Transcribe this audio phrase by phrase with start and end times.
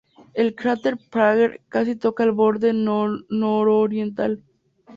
[0.33, 4.43] El cráter Prager casi toca el borde nororiental.